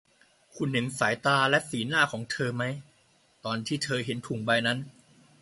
[0.55, 2.63] คุณเห็นสายตาและสีหน้าของเธอไหม
[3.45, 4.79] ตอนที่เธอเห็นถุงใบนั้น